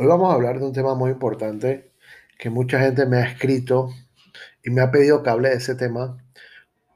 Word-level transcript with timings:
Hoy 0.00 0.06
vamos 0.06 0.30
a 0.30 0.34
hablar 0.34 0.60
de 0.60 0.64
un 0.64 0.72
tema 0.72 0.94
muy 0.94 1.10
importante 1.10 1.90
que 2.38 2.50
mucha 2.50 2.78
gente 2.78 3.04
me 3.04 3.16
ha 3.16 3.24
escrito 3.24 3.90
y 4.62 4.70
me 4.70 4.80
ha 4.80 4.92
pedido 4.92 5.24
que 5.24 5.30
hable 5.30 5.48
de 5.48 5.56
ese 5.56 5.74
tema. 5.74 6.24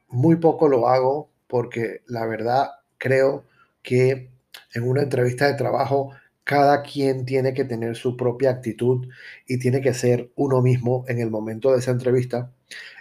Muy 0.06 0.36
poco 0.36 0.68
lo 0.68 0.88
hago 0.88 1.28
porque 1.48 2.02
la 2.06 2.24
verdad 2.26 2.68
creo 2.98 3.44
que 3.82 4.30
en 4.72 4.88
una 4.88 5.02
entrevista 5.02 5.48
de 5.48 5.54
trabajo 5.54 6.12
cada 6.44 6.82
quien 6.82 7.24
tiene 7.24 7.54
que 7.54 7.64
tener 7.64 7.96
su 7.96 8.16
propia 8.16 8.50
actitud 8.50 9.08
y 9.48 9.58
tiene 9.58 9.80
que 9.80 9.94
ser 9.94 10.30
uno 10.36 10.62
mismo 10.62 11.04
en 11.08 11.18
el 11.18 11.28
momento 11.28 11.72
de 11.72 11.80
esa 11.80 11.90
entrevista. 11.90 12.52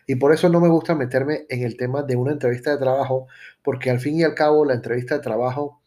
Y 0.07 0.15
por 0.15 0.33
eso 0.33 0.49
no 0.49 0.59
me 0.59 0.69
gusta 0.69 0.95
meterme 0.95 1.45
en 1.47 1.61
el 1.61 1.77
tema 1.77 2.01
de 2.01 2.15
una 2.15 2.31
entrevista 2.31 2.71
de 2.71 2.79
trabajo, 2.79 3.27
porque 3.61 3.91
al 3.91 3.99
fin 3.99 4.15
y 4.15 4.23
al 4.23 4.33
cabo 4.33 4.65
la 4.65 4.73
entrevista 4.73 5.17
de 5.17 5.21
trabajo 5.21 5.79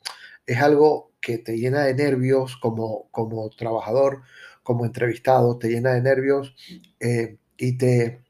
es 0.46 0.60
algo 0.60 1.10
que 1.24 1.38
te 1.38 1.56
llena 1.56 1.84
de 1.84 1.94
nervios 1.94 2.56
como, 2.58 3.08
como 3.10 3.48
trabajador, 3.48 4.22
como 4.62 4.84
entrevistado, 4.84 5.58
te 5.58 5.68
llena 5.68 5.94
de 5.94 6.02
nervios 6.02 6.54
eh, 7.00 7.38
y 7.56 7.78
te 7.78 8.22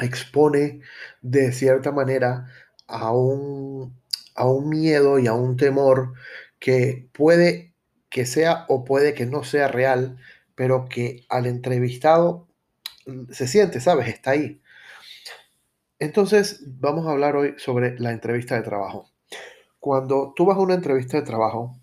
expone 0.00 0.80
de 1.22 1.52
cierta 1.52 1.90
manera 1.90 2.46
a 2.86 3.12
un, 3.12 3.98
a 4.36 4.46
un 4.46 4.68
miedo 4.68 5.18
y 5.18 5.26
a 5.26 5.32
un 5.32 5.56
temor 5.56 6.14
que 6.60 7.08
puede 7.12 7.74
que 8.10 8.26
sea 8.26 8.64
o 8.68 8.84
puede 8.84 9.14
que 9.14 9.26
no 9.26 9.42
sea 9.42 9.66
real, 9.66 10.16
pero 10.54 10.86
que 10.88 11.26
al 11.28 11.46
entrevistado 11.46 12.46
se 13.30 13.48
siente, 13.48 13.80
¿sabes? 13.80 14.06
Está 14.08 14.30
ahí. 14.32 14.60
Entonces, 15.98 16.62
vamos 16.64 17.06
a 17.06 17.10
hablar 17.10 17.34
hoy 17.34 17.54
sobre 17.58 17.98
la 17.98 18.12
entrevista 18.12 18.54
de 18.54 18.62
trabajo. 18.62 19.10
Cuando 19.80 20.32
tú 20.36 20.44
vas 20.44 20.56
a 20.56 20.60
una 20.60 20.74
entrevista 20.74 21.16
de 21.16 21.24
trabajo, 21.24 21.76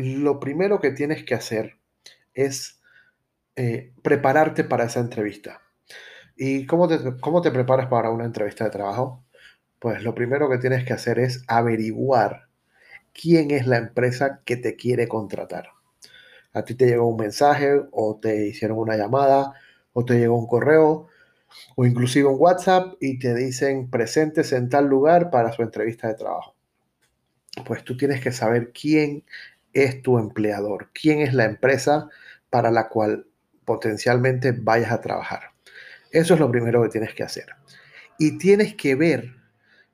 lo 0.00 0.40
primero 0.40 0.80
que 0.80 0.90
tienes 0.90 1.24
que 1.24 1.34
hacer 1.34 1.78
es 2.34 2.80
eh, 3.56 3.92
prepararte 4.02 4.64
para 4.64 4.84
esa 4.84 5.00
entrevista. 5.00 5.60
¿Y 6.36 6.66
cómo 6.66 6.88
te, 6.88 6.98
cómo 7.20 7.42
te 7.42 7.50
preparas 7.50 7.88
para 7.88 8.10
una 8.10 8.24
entrevista 8.24 8.64
de 8.64 8.70
trabajo? 8.70 9.24
Pues 9.78 10.02
lo 10.02 10.14
primero 10.14 10.48
que 10.48 10.58
tienes 10.58 10.84
que 10.84 10.92
hacer 10.92 11.18
es 11.18 11.44
averiguar 11.46 12.48
quién 13.12 13.50
es 13.50 13.66
la 13.66 13.78
empresa 13.78 14.40
que 14.44 14.56
te 14.56 14.76
quiere 14.76 15.08
contratar. 15.08 15.68
A 16.52 16.64
ti 16.64 16.74
te 16.74 16.86
llegó 16.86 17.06
un 17.06 17.16
mensaje 17.16 17.80
o 17.92 18.18
te 18.20 18.46
hicieron 18.46 18.78
una 18.78 18.96
llamada 18.96 19.52
o 19.92 20.04
te 20.04 20.18
llegó 20.18 20.38
un 20.38 20.46
correo 20.46 21.08
o 21.76 21.86
inclusive 21.86 22.28
un 22.28 22.36
WhatsApp 22.38 22.94
y 23.00 23.18
te 23.18 23.34
dicen 23.34 23.90
presentes 23.90 24.52
en 24.52 24.68
tal 24.68 24.86
lugar 24.86 25.30
para 25.30 25.52
su 25.52 25.62
entrevista 25.62 26.08
de 26.08 26.14
trabajo. 26.14 26.54
Pues 27.66 27.84
tú 27.84 27.96
tienes 27.96 28.20
que 28.20 28.32
saber 28.32 28.72
quién 28.72 29.24
es 29.72 30.02
tu 30.02 30.18
empleador, 30.18 30.90
quién 30.92 31.20
es 31.20 31.34
la 31.34 31.44
empresa 31.44 32.08
para 32.50 32.70
la 32.70 32.88
cual 32.88 33.26
potencialmente 33.64 34.52
vayas 34.52 34.92
a 34.92 35.00
trabajar. 35.00 35.52
Eso 36.10 36.34
es 36.34 36.40
lo 36.40 36.50
primero 36.50 36.82
que 36.82 36.88
tienes 36.88 37.14
que 37.14 37.22
hacer. 37.22 37.46
Y 38.18 38.38
tienes 38.38 38.74
que 38.74 38.94
ver 38.96 39.36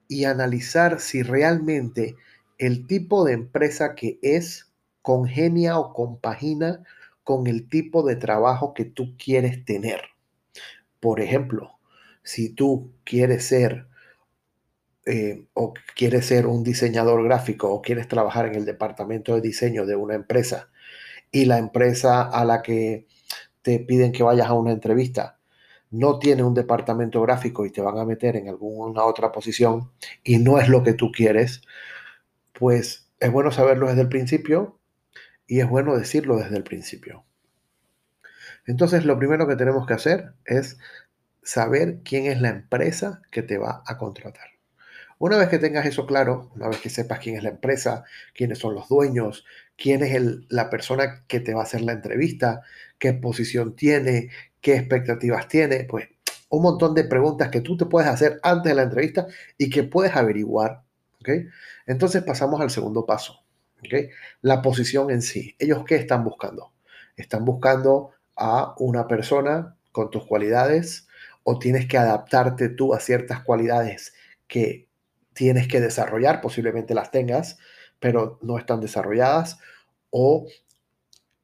y 0.09 0.25
analizar 0.25 1.01
si 1.01 1.23
realmente 1.23 2.17
el 2.59 2.87
tipo 2.87 3.25
de 3.25 3.35
empresa 3.35 3.95
que 3.95 4.19
es 4.23 4.73
congenia 5.03 5.79
o 5.79 5.93
compagina 5.93 6.83
con 7.23 7.47
el 7.47 7.69
tipo 7.69 8.03
de 8.03 8.17
trabajo 8.17 8.73
que 8.73 8.85
tú 8.85 9.17
quieres 9.19 9.65
tener. 9.65 10.01
Por 11.01 11.21
ejemplo, 11.21 11.79
si 12.23 12.49
tú 12.49 12.93
quieres 13.05 13.45
ser 13.47 13.89
eh, 15.07 15.47
o 15.55 15.73
quieres 15.95 16.27
ser 16.27 16.47
un 16.47 16.65
diseñador 16.65 17.23
gráfico 17.25 17.73
o 17.73 17.81
quieres 17.81 18.09
trabajar 18.09 18.47
en 18.47 18.57
el 18.57 18.65
departamento 18.65 19.35
de 19.35 19.41
diseño 19.41 19.87
de 19.87 19.95
una 19.95 20.17
empresa 20.17 20.69
y 21.31 21.45
la 21.45 21.59
empresa 21.59 22.23
a 22.23 22.45
la 22.45 22.61
que 22.63 23.07
te 23.63 23.79
piden 23.79 24.13
que 24.13 24.25
vayas 24.25 24.49
a 24.49 24.55
una 24.55 24.73
entrevista 24.73 25.39
no 25.91 26.19
tiene 26.19 26.43
un 26.43 26.55
departamento 26.55 27.23
gráfico 27.23 27.65
y 27.65 27.71
te 27.71 27.81
van 27.81 27.99
a 27.99 28.05
meter 28.05 28.37
en 28.37 28.49
alguna 28.49 29.05
otra 29.05 29.33
posición 29.33 29.93
y 30.25 30.39
no 30.39 30.59
es 30.59 30.69
lo 30.69 30.83
que 30.83 30.93
tú 30.93 31.13
quieres, 31.13 31.63
pues 32.53 33.09
es 33.21 33.31
bueno 33.31 33.53
saberlo 33.53 33.89
desde 33.89 34.03
el 34.03 34.09
principio 34.09 34.81
y 35.47 35.61
es 35.61 35.69
bueno 35.69 35.97
decirlo 35.97 36.37
desde 36.37 36.57
el 36.57 36.65
principio. 36.65 37.25
Entonces 38.67 39.05
lo 39.05 39.19
primero 39.19 39.47
que 39.47 39.57
tenemos 39.57 39.87
que 39.87 39.95
hacer 39.95 40.35
es 40.45 40.79
saber 41.43 42.01
quién 42.05 42.27
es 42.27 42.41
la 42.41 42.49
empresa 42.49 43.23
que 43.31 43.43
te 43.43 43.59
va 43.59 43.85
a 43.87 43.97
contratar. 43.99 44.56
Una 45.19 45.39
vez 45.39 45.49
que 45.49 45.59
tengas 45.59 45.87
eso 45.87 46.07
claro, 46.07 46.51
una 46.57 46.69
vez 46.69 46.81
que 46.81 46.91
sepas 46.91 47.21
quién 47.21 47.37
es 47.37 47.43
la 47.43 47.49
empresa, 47.49 48.05
quiénes 48.35 48.59
son 48.59 48.75
los 48.75 48.89
dueños, 48.89 49.47
quién 49.77 50.03
es 50.03 50.21
la 50.49 50.69
persona 50.69 51.25
que 51.27 51.41
te 51.41 51.55
va 51.55 51.61
a 51.61 51.65
hacer 51.65 51.81
la 51.81 51.93
entrevista, 51.93 52.61
qué 52.99 53.15
posición 53.15 53.75
tiene, 53.75 54.31
qué 54.61 54.77
expectativas 54.77 55.49
tiene, 55.49 55.85
pues 55.85 56.09
un 56.51 56.63
montón 56.63 56.95
de 56.95 57.05
preguntas 57.05 57.49
que 57.49 57.63
tú 57.63 57.77
te 57.77 57.87
puedes 57.87 58.09
hacer 58.09 58.41
antes 58.43 58.71
de 58.71 58.77
la 58.77 58.83
entrevista 58.83 59.27
y 59.57 59.71
que 59.71 59.85
puedes 59.85 60.15
averiguar. 60.15 60.83
Entonces 61.87 62.23
pasamos 62.23 62.61
al 62.61 62.71
segundo 62.71 63.05
paso. 63.07 63.43
La 64.43 64.63
posición 64.63 65.11
en 65.11 65.23
sí. 65.23 65.55
¿Ellos 65.59 65.85
qué 65.87 65.97
están 65.97 66.25
buscando? 66.25 66.73
Están 67.17 67.45
buscando 67.45 68.13
a 68.37 68.75
una 68.79 69.09
persona 69.09 69.77
con 69.93 70.11
tus 70.11 70.27
cualidades 70.27 71.09
o 71.43 71.59
tienes 71.59 71.87
que 71.87 71.99
adaptarte 71.99 72.69
tú 72.69 72.95
a 72.95 73.01
ciertas 73.01 73.41
cualidades 73.41 74.15
que 74.47 74.86
tienes 75.37 75.69
que 75.69 75.83
desarrollar, 75.83 76.41
posiblemente 76.41 76.95
las 76.95 77.11
tengas, 77.11 77.59
pero 78.01 78.39
no 78.41 78.59
están 78.59 78.81
desarrolladas, 78.81 79.59
o 80.11 80.47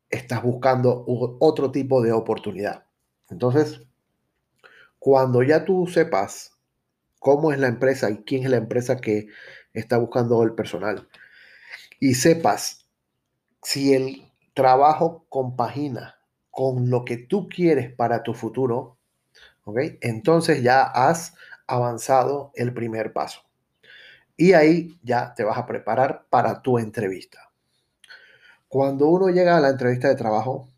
estás 0.09 0.43
buscando 0.43 1.05
otro 1.07 1.71
tipo 1.71 2.01
de 2.01 2.13
oportunidad. 2.13 2.87
Entonces, 3.29 3.83
cuando 4.99 5.43
ya 5.43 5.67
tú 5.67 5.87
sepas 5.87 6.53
cómo 7.19 7.53
es 7.53 7.59
la 7.59 7.69
empresa 7.69 8.11
y 8.11 8.25
quién 8.25 8.45
es 8.45 8.51
la 8.51 8.57
empresa 8.57 8.97
que 8.97 9.29
está 9.75 9.99
buscando 9.99 10.43
el 10.43 10.55
personal, 10.55 11.07
y 12.01 12.15
sepas 12.15 12.89
si 13.63 13.93
el 13.93 14.33
trabajo 14.55 15.27
compagina 15.29 16.17
con 16.51 16.89
lo 16.89 17.05
que 17.05 17.19
tú 17.19 17.47
quieres 17.49 17.95
para 17.95 18.23
tu 18.23 18.33
futuro, 18.33 18.97
¿ok? 19.65 19.79
Entonces 20.01 20.63
ya 20.63 20.83
has 20.83 21.35
avanzado 21.67 22.53
el 22.55 22.73
primer 22.73 23.13
paso. 23.13 23.43
Y 24.37 24.53
ahí 24.55 24.99
ya 25.03 25.35
te 25.35 25.45
vas 25.45 25.59
a 25.59 25.67
preparar 25.67 26.27
para 26.31 26.63
tu 26.63 26.79
entrevista. 26.79 27.51
Cuando 28.69 29.09
uno 29.09 29.29
llega 29.29 29.57
a 29.57 29.61
la 29.61 29.69
entrevista 29.69 30.09
de 30.09 30.15
trabajo, 30.15 30.69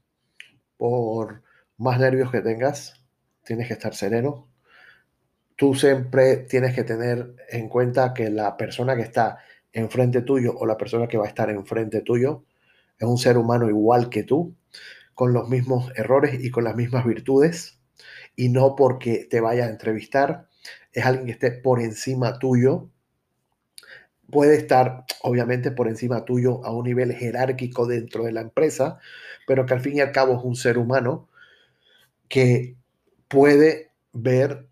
por 0.77 1.43
más 1.77 1.99
nervios 2.01 2.31
que 2.31 2.41
tengas, 2.41 3.05
tienes 3.45 3.69
que 3.69 3.75
estar 3.75 3.95
sereno. 3.95 4.49
Tú 5.57 5.75
siempre 5.75 6.39
tienes 6.39 6.75
que 6.75 6.83
tener 6.83 7.37
en 7.49 7.69
cuenta 7.69 8.13
que 8.13 8.31
la 8.31 8.57
persona 8.57 8.97
que 8.97 9.03
está 9.03 9.39
enfrente 9.73 10.23
tuyo 10.23 10.55
o 10.57 10.67
la 10.67 10.77
persona 10.77 11.07
que 11.07 11.19
va 11.19 11.27
a 11.27 11.29
estar 11.29 11.51
enfrente 11.51 12.01
tuyo 12.01 12.45
es 12.99 13.07
un 13.07 13.19
ser 13.19 13.39
humano 13.39 13.69
igual 13.69 14.09
que 14.09 14.23
tú, 14.23 14.57
con 15.15 15.33
los 15.33 15.49
mismos 15.49 15.93
errores 15.97 16.43
y 16.43 16.51
con 16.51 16.65
las 16.65 16.77
mismas 16.77 17.05
virtudes, 17.05 17.81
y 18.37 18.49
no 18.49 18.75
porque 18.75 19.27
te 19.31 19.41
vaya 19.41 19.67
a 19.67 19.71
entrevistar, 19.71 20.49
es 20.93 21.05
alguien 21.05 21.27
que 21.27 21.33
esté 21.33 21.51
por 21.53 21.81
encima 21.81 22.39
tuyo 22.39 22.91
puede 24.31 24.57
estar 24.57 25.05
obviamente 25.23 25.71
por 25.71 25.89
encima 25.89 26.25
tuyo 26.25 26.65
a 26.65 26.73
un 26.73 26.85
nivel 26.85 27.13
jerárquico 27.13 27.87
dentro 27.87 28.25
de 28.25 28.33
la 28.33 28.41
empresa, 28.43 28.99
pero 29.47 29.67
que 29.67 29.75
al 29.75 29.81
fin 29.81 29.97
y 29.97 30.01
al 30.01 30.13
cabo 30.13 30.39
es 30.39 30.45
un 30.45 30.57
ser 30.57 30.79
humano 30.79 31.29
que 32.29 32.77
puede 33.29 33.91
ver 34.13 34.69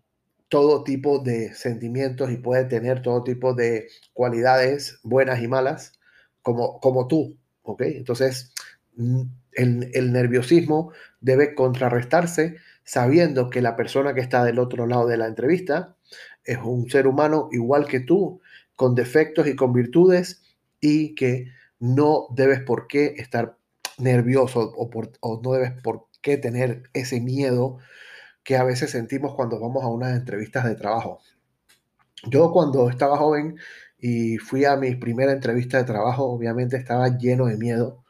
todo 0.49 0.83
tipo 0.83 1.19
de 1.19 1.53
sentimientos 1.53 2.31
y 2.31 2.37
puede 2.37 2.65
tener 2.65 3.01
todo 3.01 3.23
tipo 3.23 3.53
de 3.53 3.87
cualidades 4.13 4.99
buenas 5.03 5.41
y 5.41 5.47
malas 5.47 5.93
como, 6.41 6.79
como 6.79 7.07
tú, 7.07 7.37
¿ok? 7.63 7.81
Entonces, 7.83 8.53
mm, 8.95 9.21
el, 9.53 9.89
el 9.93 10.11
nerviosismo 10.11 10.91
debe 11.21 11.55
contrarrestarse 11.55 12.57
sabiendo 12.83 13.49
que 13.49 13.61
la 13.61 13.75
persona 13.75 14.13
que 14.13 14.21
está 14.21 14.43
del 14.43 14.59
otro 14.59 14.85
lado 14.85 15.07
de 15.07 15.17
la 15.17 15.27
entrevista 15.27 15.95
es 16.43 16.59
un 16.63 16.89
ser 16.89 17.07
humano 17.07 17.49
igual 17.51 17.87
que 17.87 18.01
tú 18.01 18.41
con 18.83 18.95
defectos 18.95 19.47
y 19.47 19.55
con 19.55 19.71
virtudes 19.71 20.43
y 20.81 21.15
que 21.15 21.53
no 21.79 22.27
debes 22.35 22.59
por 22.59 22.87
qué 22.87 23.15
estar 23.17 23.57
nervioso 23.97 24.73
o, 24.75 25.41
no 25.41 25.51
debes 25.53 25.71
por 25.81 26.07
qué 26.21 26.35
tener 26.35 26.89
ese 26.91 27.21
miedo 27.21 27.77
que 28.43 28.57
a 28.57 28.65
veces 28.65 28.91
sentimos 28.91 29.35
cuando 29.35 29.57
vamos 29.57 29.85
a 29.85 29.87
unas 29.87 30.17
entrevistas 30.17 30.65
de 30.65 30.75
trabajo. 30.75 31.21
Yo 32.25 32.51
cuando 32.51 32.89
estaba 32.89 33.15
joven 33.17 33.57
y 33.97 34.37
fui 34.37 34.65
a 34.65 34.75
mi 34.75 34.93
primera 34.95 35.31
entrevista 35.31 35.77
de 35.77 35.85
trabajo, 35.85 36.25
obviamente 36.25 36.75
estaba 36.75 37.17
lleno 37.17 37.45
de 37.45 37.55
miedo. 37.55 38.03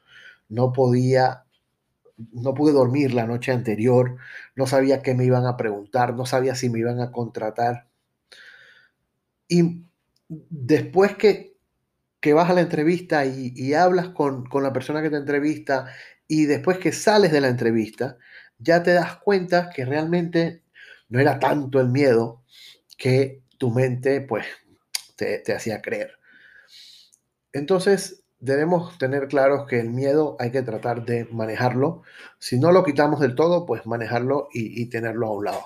No 0.49 0.73
podía, 0.73 1.43
no 2.31 2.55
pude 2.55 2.73
dormir 2.73 3.13
la 3.13 3.27
noche 3.27 3.51
anterior, 3.51 4.17
no 4.55 4.65
sabía 4.65 5.03
qué 5.03 5.13
me 5.13 5.25
iban 5.25 5.45
a 5.45 5.55
preguntar, 5.55 6.15
no 6.15 6.25
sabía 6.25 6.55
si 6.55 6.71
me 6.71 6.79
iban 6.79 6.99
a 6.99 7.11
contratar. 7.11 7.89
Y 9.47 9.83
después 10.49 11.15
que, 11.15 11.53
vas 12.33 12.49
a 12.49 12.53
la 12.53 12.61
entrevista 12.61 13.25
y, 13.25 13.73
hablas 13.73 14.09
con, 14.09 14.47
la 14.61 14.73
persona 14.73 15.01
que 15.01 15.09
te 15.09 15.17
entrevista 15.17 15.87
y 16.27 16.45
después 16.45 16.77
que 16.77 16.91
sales 16.91 17.31
de 17.31 17.41
la 17.41 17.49
entrevista, 17.49 18.17
ya 18.57 18.81
te 18.83 18.93
das 18.93 19.17
cuenta 19.17 19.69
que 19.69 19.85
realmente 19.85 20.63
no 21.09 21.19
era 21.19 21.39
tanto 21.39 21.79
el 21.79 21.89
miedo 21.89 22.43
que 22.97 23.43
tu 23.57 23.71
mente 23.71 24.21
pues 24.21 24.45
te, 25.15 25.39
te 25.39 25.53
hacía 25.53 25.81
creer. 25.81 26.17
Entonces, 27.51 28.23
debemos 28.43 28.97
tener 28.97 29.29
claros 29.29 29.65
que 29.67 29.79
el 29.79 29.89
miedo 29.89 30.35
hay 30.37 30.51
que 30.51 30.63
tratar 30.63 31.05
de 31.05 31.25
manejarlo. 31.31 32.03
Si 32.39 32.59
no 32.59 32.73
lo 32.73 32.83
quitamos 32.83 33.21
del 33.21 33.35
todo, 33.35 33.65
pues 33.65 33.85
manejarlo 33.85 34.49
y, 34.53 34.81
y, 34.81 34.87
tenerlo 34.89 35.27
a 35.27 35.31
un 35.31 35.45
lado. 35.45 35.61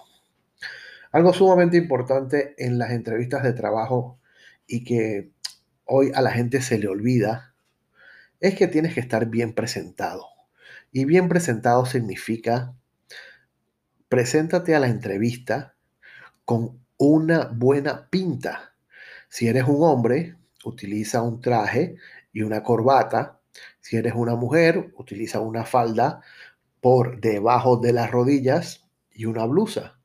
Algo 1.11 1.33
sumamente 1.33 1.75
importante 1.77 2.53
en 2.57 2.77
las 2.77 2.91
entrevistas 2.91 3.41
de 3.41 3.53
trabajo 3.53 4.19
y 4.67 4.83
que 4.83 5.31
hoy 5.85 6.11
a 6.13 6.21
la 6.21 6.31
gente 6.31 6.61
se 6.61 6.77
le 6.77 6.87
olvida 6.87 7.55
es 8.39 8.55
que 8.55 8.67
tienes 8.67 8.93
que 8.93 8.99
estar 8.99 9.27
bien 9.27 9.53
presentado. 9.53 10.27
Y 10.91 11.05
bien 11.05 11.27
presentado 11.29 11.85
significa, 11.85 12.75
preséntate 14.09 14.75
a 14.75 14.79
la 14.79 14.87
entrevista 14.87 15.75
con 16.45 16.79
una 16.97 17.45
buena 17.45 18.09
pinta. 18.09 18.73
Si 19.29 19.47
eres 19.47 19.65
un 19.67 19.83
hombre, 19.83 20.35
utiliza 20.63 21.21
un 21.21 21.41
traje 21.41 21.95
y 22.31 22.41
una 22.41 22.63
corbata. 22.63 23.39
Si 23.81 23.97
eres 23.97 24.13
una 24.15 24.35
mujer, 24.35 24.93
utiliza 24.97 25.39
una 25.39 25.65
falda 25.65 26.21
por 26.81 27.19
debajo 27.19 27.77
de 27.77 27.93
las 27.93 28.11
rodillas 28.11 28.87
y 29.11 29.25
una 29.25 29.45
blusa. 29.45 29.99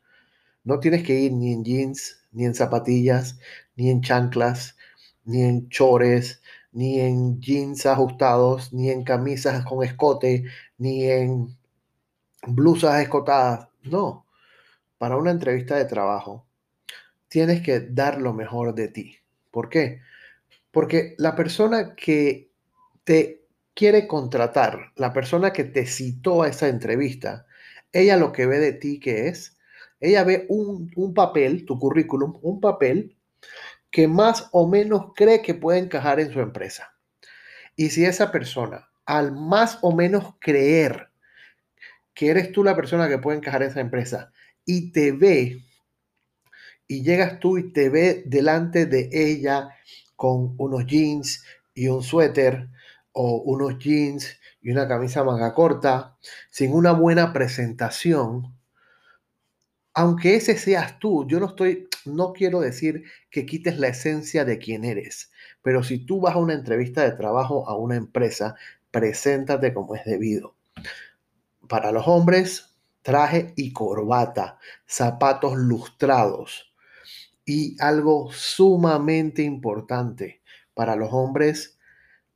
No 0.64 0.81
tienes 0.81 1.03
que 1.03 1.19
ir 1.19 1.32
ni 1.32 1.53
en 1.53 1.64
jeans, 1.64 2.22
ni 2.32 2.44
en 2.44 2.55
zapatillas, 2.55 3.38
ni 3.76 3.90
en 3.90 4.00
chanclas, 4.02 4.76
ni 5.25 5.43
en 5.43 5.69
chores, 5.69 6.43
ni 6.73 7.00
en 7.00 7.40
jeans 7.40 7.87
ajustados, 7.87 8.73
ni 8.73 8.90
en 8.90 9.05
camisas 9.05 9.64
con 9.64 9.84
escote, 9.84 10.44
ni 10.79 11.05
en 11.05 11.56
blusas 12.46 13.02
escotadas. 13.02 13.69
No, 13.82 14.26
para 14.99 15.17
una 15.17 15.31
entrevista 15.31 15.76
de 15.76 15.84
trabajo 15.84 16.46
tienes 17.32 17.62
que 17.62 17.81
dar 17.81 18.20
lo 18.20 18.35
mejor 18.35 18.75
de 18.75 18.88
ti. 18.88 19.17
¿Por 19.50 19.70
qué? 19.70 20.02
Porque 20.70 21.14
la 21.17 21.35
persona 21.35 21.94
que 21.94 22.50
te 23.05 23.46
quiere 23.75 24.06
contratar, 24.06 24.93
la 24.96 25.14
persona 25.14 25.50
que 25.50 25.64
te 25.64 25.87
citó 25.87 26.43
a 26.43 26.49
esa 26.49 26.69
entrevista, 26.69 27.46
ella 27.90 28.19
lo 28.19 28.32
que 28.32 28.44
ve 28.44 28.58
de 28.58 28.75
ti 28.75 29.00
que 29.00 29.28
es, 29.28 29.51
ella 30.02 30.25
ve 30.25 30.46
un, 30.49 30.90
un 30.96 31.14
papel, 31.14 31.64
tu 31.64 31.78
currículum, 31.78 32.38
un 32.43 32.60
papel 32.60 33.16
que 33.90 34.08
más 34.08 34.49
o 34.52 34.66
menos 34.66 35.12
cree 35.14 35.43
que 35.43 35.54
puede 35.54 35.78
encajar 35.78 36.19
en 36.19 36.32
su 36.32 36.40
empresa. 36.40 36.94
Y 37.76 37.90
si 37.90 38.04
esa 38.04 38.32
persona, 38.32 38.88
al 39.06 39.32
más 39.32 39.78
o 39.82 39.94
menos 39.94 40.34
creer 40.40 41.10
que 42.14 42.31
eres 42.31 42.52
tú 42.52 42.64
la 42.64 42.76
persona 42.76 43.08
que 43.08 43.19
puede 43.19 43.38
encajar 43.38 43.62
en 43.62 43.70
esa 43.70 43.81
empresa 43.81 44.32
y 44.64 44.93
te 44.93 45.12
ve, 45.12 45.62
y 46.87 47.02
llegas 47.02 47.38
tú 47.38 47.58
y 47.58 47.72
te 47.72 47.88
ve 47.88 48.22
delante 48.26 48.87
de 48.87 49.08
ella 49.12 49.70
con 50.16 50.54
unos 50.58 50.87
jeans 50.87 51.44
y 51.75 51.88
un 51.88 52.02
suéter 52.02 52.69
o 53.12 53.37
unos 53.37 53.78
jeans 53.78 54.38
y 54.60 54.70
una 54.70 54.87
camisa 54.87 55.25
manga 55.25 55.54
corta, 55.54 56.16
sin 56.50 56.72
una 56.72 56.93
buena 56.93 57.32
presentación, 57.32 58.54
aunque 59.94 60.37
ese 60.37 60.56
seas 60.56 60.99
tú, 60.99 61.27
yo 61.27 61.39
no 61.39 61.47
estoy, 61.47 61.89
no 62.06 62.33
quiero 62.33 62.61
decir 62.61 63.05
que 63.31 63.44
quites 63.44 63.79
la 63.79 63.89
esencia 63.89 64.44
de 64.44 64.59
quién 64.59 64.85
eres, 64.85 65.31
pero 65.62 65.83
si 65.83 65.99
tú 65.99 66.21
vas 66.21 66.35
a 66.35 66.39
una 66.39 66.55
entrevista 66.55 67.03
de 67.03 67.12
trabajo 67.12 67.69
a 67.69 67.77
una 67.77 67.97
empresa, 67.97 68.56
preséntate 68.91 69.75
como 69.75 69.94
es 69.94 70.05
debido. 70.05 70.55
Para 71.69 71.93
los 71.93 72.09
hombres, 72.09 72.75
traje 73.03 73.53
y 73.56 73.73
corbata, 73.73 74.59
zapatos 74.87 75.56
lustrados 75.56 76.73
y 77.45 77.77
algo 77.81 78.31
sumamente 78.33 79.43
importante 79.43 80.43
para 80.75 80.97
los 80.97 81.12
hombres, 81.12 81.79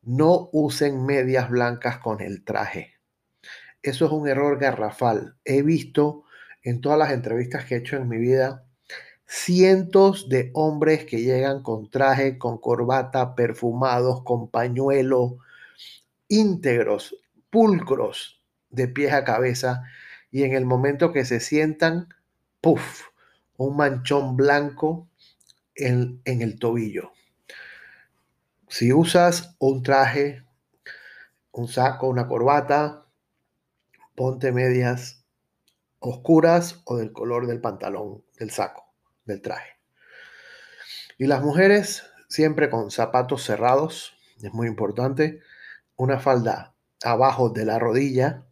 no 0.02 0.50
usen 0.52 1.05
medias 1.05 1.49
blancas 1.49 1.99
con 1.99 2.20
el 2.20 2.44
traje. 2.44 2.94
Eso 3.82 4.06
es 4.06 4.12
un 4.12 4.29
error 4.29 4.59
garrafal. 4.59 5.37
He 5.44 5.62
visto 5.62 6.25
en 6.66 6.80
todas 6.80 6.98
las 6.98 7.12
entrevistas 7.12 7.64
que 7.64 7.76
he 7.76 7.78
hecho 7.78 7.96
en 7.96 8.08
mi 8.08 8.18
vida, 8.18 8.64
cientos 9.24 10.28
de 10.28 10.50
hombres 10.52 11.04
que 11.04 11.22
llegan 11.22 11.62
con 11.62 11.88
traje, 11.90 12.38
con 12.38 12.58
corbata, 12.58 13.36
perfumados, 13.36 14.24
con 14.24 14.50
pañuelo, 14.50 15.38
íntegros, 16.26 17.16
pulcros, 17.50 18.42
de 18.68 18.88
pies 18.88 19.12
a 19.12 19.22
cabeza, 19.22 19.84
y 20.32 20.42
en 20.42 20.54
el 20.54 20.66
momento 20.66 21.12
que 21.12 21.24
se 21.24 21.38
sientan, 21.38 22.08
¡puf! 22.60 23.10
Un 23.56 23.76
manchón 23.76 24.36
blanco 24.36 25.08
en, 25.76 26.20
en 26.24 26.42
el 26.42 26.58
tobillo. 26.58 27.12
Si 28.66 28.92
usas 28.92 29.54
un 29.60 29.84
traje, 29.84 30.42
un 31.52 31.68
saco, 31.68 32.08
una 32.08 32.26
corbata, 32.26 33.06
ponte 34.16 34.50
medias 34.50 35.25
oscuras 35.98 36.82
o 36.84 36.96
del 36.96 37.12
color 37.12 37.46
del 37.46 37.60
pantalón, 37.60 38.25
del 38.38 38.50
saco, 38.50 38.93
del 39.25 39.40
traje. 39.40 39.70
Y 41.19 41.26
las 41.26 41.43
mujeres 41.43 42.04
siempre 42.28 42.70
con 42.70 42.90
zapatos 42.90 43.44
cerrados, 43.44 44.14
es 44.43 44.52
muy 44.52 44.66
importante, 44.66 45.40
una 45.96 46.19
falda 46.19 46.75
abajo 47.02 47.50
de 47.50 47.64
la 47.64 47.78
rodilla 47.78 48.44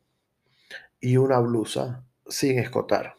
y 1.01 1.17
una 1.17 1.39
blusa 1.41 2.05
sin 2.27 2.59
escotar. 2.59 3.17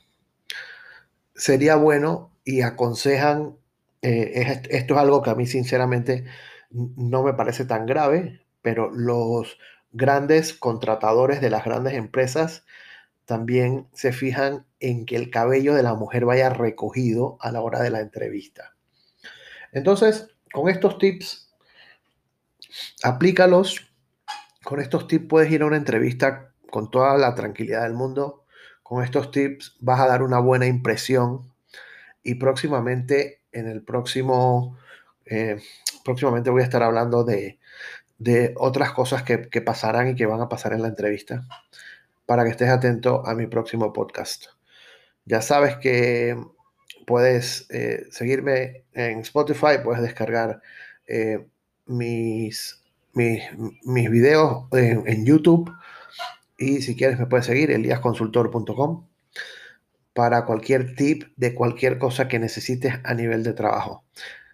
Sería 1.36 1.76
bueno 1.76 2.32
y 2.44 2.62
aconsejan, 2.62 3.58
eh, 4.02 4.62
esto 4.70 4.94
es 4.96 5.00
algo 5.00 5.22
que 5.22 5.30
a 5.30 5.36
mí 5.36 5.46
sinceramente 5.46 6.26
no 6.72 7.24
me 7.24 7.34
parece 7.34 7.66
tan 7.66 7.86
grave, 7.86 8.42
pero 8.62 8.90
los 8.90 9.58
grandes 9.92 10.54
contratadores 10.54 11.42
de 11.42 11.50
las 11.50 11.64
grandes 11.64 11.94
empresas 11.94 12.66
también 13.26 13.88
se 13.94 14.14
fijan 14.14 14.66
en 14.80 15.06
que 15.06 15.16
el 15.16 15.30
cabello 15.30 15.74
de 15.74 15.84
la 15.84 15.96
mujer 15.96 16.26
vaya 16.26 16.50
recogido 16.50 17.38
a 17.42 17.52
la 17.52 17.62
hora 17.62 17.82
de 17.82 17.90
la 17.90 18.00
entrevista. 18.00 18.76
Entonces, 19.72 20.30
con 20.54 20.70
estos 20.70 20.98
tips, 20.98 21.52
aplícalos. 23.04 23.92
Con 24.64 24.80
estos 24.80 25.08
tips 25.08 25.28
puedes 25.28 25.52
ir 25.52 25.62
a 25.62 25.66
una 25.66 25.78
entrevista 25.78 26.52
con 26.72 26.90
toda 26.90 27.18
la 27.18 27.36
tranquilidad 27.36 27.84
del 27.84 27.94
mundo. 27.94 28.46
Con 28.84 29.04
estos 29.04 29.32
tips 29.32 29.76
vas 29.80 30.00
a 30.00 30.08
dar 30.08 30.22
una 30.22 30.40
buena 30.40 30.68
impresión 30.68 31.52
y 32.24 32.36
próximamente, 32.36 33.42
en 33.52 33.68
el 33.68 33.84
próximo, 33.84 34.78
eh, 35.26 35.62
próximamente 36.04 36.50
voy 36.50 36.62
a 36.62 36.66
estar 36.66 36.84
hablando 36.84 37.24
de, 37.24 37.60
otras 38.56 38.92
cosas 38.94 39.24
que, 39.24 39.50
que 39.50 39.62
pasarán 39.62 40.10
y 40.10 40.16
que 40.16 40.26
van 40.26 40.42
a 40.42 40.50
pasar 40.50 40.74
en 40.74 40.82
la 40.82 40.88
entrevista 40.88 41.46
para 42.26 42.44
que 42.44 42.52
estés 42.52 42.70
atento 42.70 43.26
a 43.26 43.36
mi 43.36 43.48
próximo 43.48 43.94
podcast. 43.94 44.46
Ya 45.26 45.42
sabes 45.42 45.78
que 45.78 46.38
puedes 47.06 47.68
eh, 47.70 48.06
seguirme 48.12 48.84
en 48.94 49.20
Spotify, 49.20 49.80
puedes 49.84 50.02
descargar 50.02 50.62
eh, 51.08 51.46
mis, 51.86 52.82
mis, 53.14 53.44
mis, 53.84 54.10
videos 54.10 54.66
en, 54.72 55.08
en, 55.08 55.26
YouTube 55.26 55.72
y 56.58 56.82
si 56.82 56.96
quieres 56.96 57.20
me 57.20 57.28
puedes 57.28 57.46
seguir 57.46 57.72
eliasconsultor.com 57.72 59.08
para 60.14 60.46
cualquier 60.46 60.96
tip 60.96 61.24
de 61.36 61.54
cualquier 61.54 61.98
cosa 62.00 62.28
que 62.28 62.40
necesites 62.40 62.96
a 63.04 63.14
nivel 63.14 63.44
de 63.44 63.54
trabajo. 63.54 64.06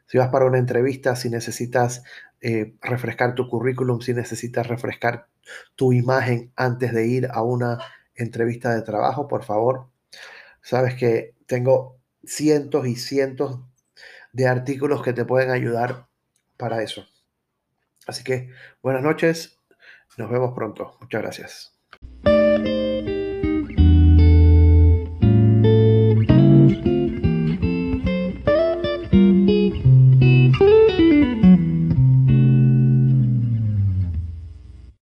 Si 0.07 0.17
vas 0.17 0.29
para 0.29 0.45
una 0.45 0.57
entrevista, 0.57 1.15
si 1.15 1.29
necesitas 1.29 2.03
eh, 2.41 2.75
refrescar 2.81 3.35
tu 3.35 3.47
currículum, 3.47 4.01
si 4.01 4.13
necesitas 4.13 4.67
refrescar 4.67 5.27
tu 5.75 5.93
imagen 5.93 6.51
antes 6.55 6.93
de 6.93 7.07
ir 7.07 7.27
a 7.31 7.43
una 7.43 7.79
entrevista 8.15 8.73
de 8.73 8.81
trabajo, 8.81 9.27
por 9.27 9.43
favor. 9.43 9.87
Sabes 10.61 10.95
que 10.95 11.35
tengo 11.45 11.99
cientos 12.23 12.87
y 12.87 12.95
cientos 12.95 13.59
de 14.33 14.47
artículos 14.47 15.03
que 15.03 15.13
te 15.13 15.25
pueden 15.25 15.51
ayudar 15.51 16.07
para 16.57 16.83
eso. 16.83 17.05
Así 18.07 18.23
que 18.23 18.49
buenas 18.81 19.03
noches, 19.03 19.59
nos 20.17 20.29
vemos 20.29 20.53
pronto. 20.53 20.97
Muchas 20.99 21.21
gracias. 21.21 22.90